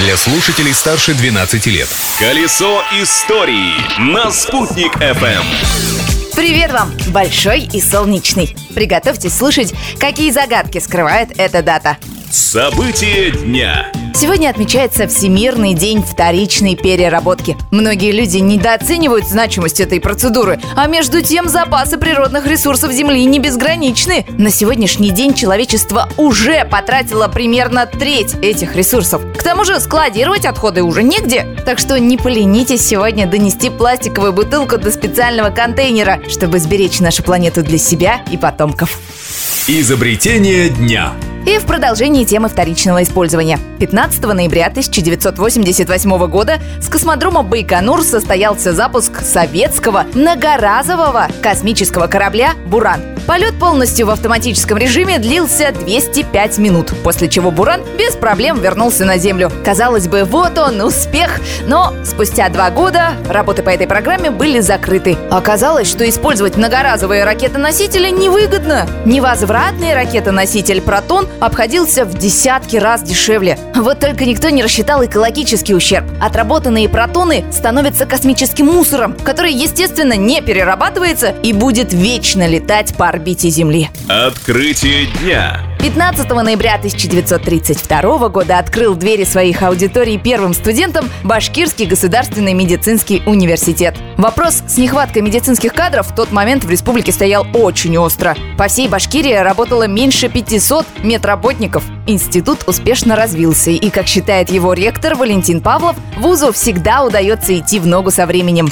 для 0.00 0.16
слушателей 0.16 0.72
старше 0.72 1.12
12 1.12 1.66
лет. 1.66 1.88
Колесо 2.18 2.82
истории 3.02 3.74
на 4.00 4.30
«Спутник 4.30 4.96
FM. 4.96 5.44
Привет 6.34 6.72
вам, 6.72 6.90
большой 7.08 7.64
и 7.64 7.82
солнечный. 7.82 8.56
Приготовьтесь 8.74 9.36
слушать, 9.36 9.74
какие 9.98 10.30
загадки 10.30 10.78
скрывает 10.78 11.38
эта 11.38 11.62
дата. 11.62 11.98
События 12.30 13.30
дня. 13.30 13.92
Сегодня 14.14 14.50
отмечается 14.50 15.06
Всемирный 15.06 15.72
день 15.72 16.02
вторичной 16.02 16.76
переработки. 16.76 17.56
Многие 17.70 18.12
люди 18.12 18.38
недооценивают 18.38 19.26
значимость 19.26 19.80
этой 19.80 20.00
процедуры, 20.00 20.60
а 20.76 20.86
между 20.86 21.22
тем 21.22 21.48
запасы 21.48 21.96
природных 21.96 22.46
ресурсов 22.46 22.92
Земли 22.92 23.24
не 23.24 23.38
безграничны. 23.38 24.26
На 24.36 24.50
сегодняшний 24.50 25.10
день 25.10 25.34
человечество 25.34 26.08
уже 26.16 26.64
потратило 26.64 27.28
примерно 27.28 27.86
треть 27.86 28.34
этих 28.42 28.76
ресурсов. 28.76 29.22
К 29.38 29.42
тому 29.42 29.64
же 29.64 29.80
складировать 29.80 30.44
отходы 30.44 30.82
уже 30.82 31.02
негде. 31.02 31.56
Так 31.64 31.78
что 31.78 31.98
не 31.98 32.16
поленитесь 32.16 32.86
сегодня 32.86 33.26
донести 33.26 33.70
пластиковую 33.70 34.32
бутылку 34.32 34.76
до 34.76 34.90
специального 34.90 35.50
контейнера, 35.50 36.20
чтобы 36.28 36.58
сберечь 36.58 37.00
нашу 37.00 37.22
планету 37.22 37.62
для 37.62 37.78
себя 37.78 38.24
и 38.30 38.36
потомков. 38.36 38.98
Изобретение 39.66 40.68
дня. 40.68 41.12
И 41.46 41.58
в 41.58 41.66
продолжении 41.66 42.24
темы 42.24 42.48
вторичного 42.48 43.02
использования. 43.02 43.58
15 43.78 44.22
ноября 44.22 44.66
1988 44.66 46.26
года 46.26 46.58
с 46.80 46.88
космодрома 46.88 47.42
Байконур 47.42 48.02
состоялся 48.02 48.72
запуск 48.72 49.20
советского 49.20 50.04
многоразового 50.14 51.28
космического 51.42 52.06
корабля 52.08 52.52
«Буран». 52.66 53.19
Полет 53.30 53.60
полностью 53.60 54.08
в 54.08 54.10
автоматическом 54.10 54.76
режиме 54.76 55.20
длился 55.20 55.70
205 55.70 56.58
минут, 56.58 56.92
после 57.04 57.28
чего 57.28 57.52
Буран 57.52 57.80
без 57.96 58.16
проблем 58.16 58.58
вернулся 58.58 59.04
на 59.04 59.18
Землю. 59.18 59.52
Казалось 59.64 60.08
бы, 60.08 60.24
вот 60.24 60.58
он, 60.58 60.80
успех, 60.80 61.38
но 61.68 61.94
спустя 62.04 62.48
два 62.48 62.72
года 62.72 63.12
работы 63.28 63.62
по 63.62 63.68
этой 63.70 63.86
программе 63.86 64.32
были 64.32 64.58
закрыты. 64.58 65.16
Оказалось, 65.30 65.88
что 65.88 66.08
использовать 66.08 66.56
многоразовые 66.56 67.22
ракетоносители 67.22 68.10
невыгодно. 68.10 68.88
Невозвратный 69.04 69.94
ракетоноситель 69.94 70.80
«Протон» 70.80 71.28
обходился 71.38 72.04
в 72.04 72.18
десятки 72.18 72.78
раз 72.78 73.04
дешевле. 73.04 73.56
Вот 73.76 74.00
только 74.00 74.24
никто 74.24 74.48
не 74.48 74.64
рассчитал 74.64 75.04
экологический 75.04 75.76
ущерб. 75.76 76.04
Отработанные 76.20 76.88
протоны 76.88 77.44
становятся 77.52 78.06
космическим 78.06 78.66
мусором, 78.66 79.16
который, 79.22 79.52
естественно, 79.52 80.14
не 80.14 80.42
перерабатывается 80.42 81.32
и 81.44 81.52
будет 81.52 81.92
вечно 81.92 82.48
летать 82.48 82.92
по 82.96 83.06
орбите 83.06 83.19
Земли. 83.50 83.90
Открытие 84.08 85.06
дня. 85.20 85.60
15 85.80 86.28
ноября 86.30 86.74
1932 86.74 88.28
года 88.28 88.58
открыл 88.58 88.94
двери 88.94 89.24
своих 89.24 89.62
аудиторий 89.62 90.18
первым 90.18 90.52
студентам 90.52 91.08
Башкирский 91.24 91.86
государственный 91.86 92.52
медицинский 92.52 93.22
университет. 93.24 93.96
Вопрос 94.18 94.62
с 94.66 94.76
нехваткой 94.76 95.22
медицинских 95.22 95.72
кадров 95.72 96.08
в 96.08 96.14
тот 96.14 96.32
момент 96.32 96.64
в 96.64 96.70
республике 96.70 97.12
стоял 97.12 97.46
очень 97.54 97.96
остро. 97.96 98.36
По 98.58 98.68
всей 98.68 98.88
Башкирии 98.88 99.32
работало 99.32 99.86
меньше 99.86 100.28
500 100.28 100.86
медработников. 101.02 101.84
Институт 102.06 102.64
успешно 102.66 103.16
развился, 103.16 103.70
и, 103.70 103.90
как 103.90 104.06
считает 104.06 104.50
его 104.50 104.74
ректор 104.74 105.14
Валентин 105.14 105.60
Павлов, 105.60 105.96
вузу 106.18 106.52
всегда 106.52 107.04
удается 107.04 107.56
идти 107.58 107.78
в 107.78 107.86
ногу 107.86 108.10
со 108.10 108.26
временем. 108.26 108.68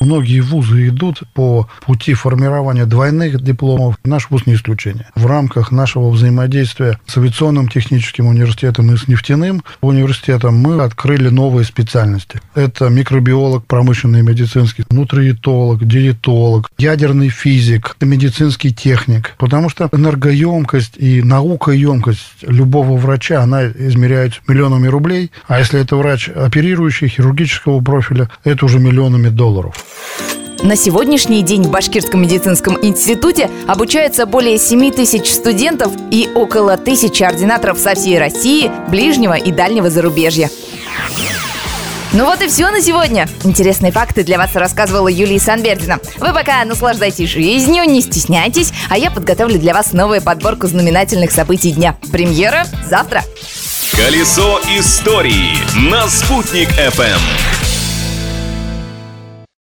Многие 0.00 0.40
вузы 0.40 0.88
идут 0.88 1.22
по 1.34 1.68
пути 1.84 2.14
формирования 2.14 2.86
двойных 2.86 3.42
дипломов. 3.42 3.96
Наш 4.04 4.30
вуз 4.30 4.46
не 4.46 4.54
исключение. 4.54 5.06
В 5.14 5.26
рамках 5.26 5.72
нашего 5.72 6.10
взаимодействия 6.10 6.98
с 7.06 7.16
авиационным 7.16 7.68
техническим 7.68 8.26
университетом 8.26 8.92
и 8.92 8.96
с 8.96 9.08
нефтяным 9.08 9.62
университетом 9.80 10.56
мы 10.56 10.82
открыли 10.82 11.28
новые 11.28 11.64
специальности. 11.64 12.40
Это 12.54 12.88
микробиолог, 12.88 13.66
промышленный 13.66 14.22
медицинский, 14.22 14.84
нутриетолог, 14.90 15.84
диетолог, 15.84 16.70
ядерный 16.78 17.28
физик, 17.28 17.96
медицинский 18.00 18.72
техник. 18.72 19.34
Потому 19.38 19.68
что 19.68 19.88
энергоемкость 19.92 20.94
и 20.96 21.22
наукоемкость 21.22 22.42
любого 22.42 22.96
врача, 22.96 23.42
она 23.42 23.66
измеряется 23.66 24.40
миллионами 24.46 24.86
рублей. 24.86 25.30
А 25.46 25.58
если 25.58 25.80
это 25.80 25.96
врач 25.96 26.28
оперирующий, 26.28 27.08
хирургического 27.08 27.80
профиля, 27.80 28.30
это 28.44 28.64
уже 28.64 28.78
миллионами 28.78 29.28
долларов. 29.28 29.87
На 30.62 30.74
сегодняшний 30.74 31.42
день 31.42 31.62
в 31.62 31.70
Башкирском 31.70 32.22
медицинском 32.22 32.76
институте 32.82 33.48
обучается 33.68 34.26
более 34.26 34.58
7 34.58 34.90
тысяч 34.90 35.30
студентов 35.30 35.92
и 36.10 36.28
около 36.34 36.76
тысячи 36.76 37.22
ординаторов 37.22 37.78
со 37.78 37.94
всей 37.94 38.18
России, 38.18 38.70
ближнего 38.88 39.34
и 39.34 39.52
дальнего 39.52 39.88
зарубежья. 39.88 40.50
Ну 42.12 42.24
вот 42.24 42.42
и 42.42 42.48
все 42.48 42.70
на 42.70 42.80
сегодня. 42.80 43.28
Интересные 43.44 43.92
факты 43.92 44.24
для 44.24 44.36
вас 44.36 44.56
рассказывала 44.56 45.08
Юлия 45.08 45.38
Санбердина. 45.38 46.00
Вы 46.18 46.32
пока 46.32 46.64
наслаждайтесь 46.64 47.28
жизнью, 47.28 47.84
не 47.84 48.00
стесняйтесь, 48.00 48.72
а 48.90 48.98
я 48.98 49.10
подготовлю 49.10 49.60
для 49.60 49.74
вас 49.74 49.92
новую 49.92 50.22
подборку 50.22 50.66
знаменательных 50.66 51.30
событий 51.30 51.70
дня. 51.70 51.96
Премьера 52.10 52.66
завтра. 52.84 53.22
Колесо 53.92 54.60
истории 54.76 55.56
на 55.88 56.08
«Спутник 56.08 56.68
FM. 56.70 57.57